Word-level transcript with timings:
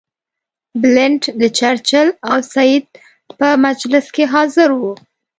بلنټ 0.81 1.23
د 1.41 1.41
چرچل 1.57 2.07
او 2.29 2.37
سید 2.53 2.85
په 3.37 3.47
مجلس 3.65 4.05
کې 4.15 4.23
حاضر 4.33 4.69
وو. 4.79 4.93